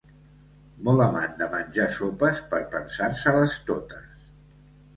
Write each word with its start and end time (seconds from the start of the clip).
Molt 0.87 1.03
amant 1.07 1.35
de 1.41 1.49
menjar 1.51 1.85
sopes 1.99 2.41
per 2.55 2.63
pensar-se-les 2.73 3.61
totes. 3.71 4.13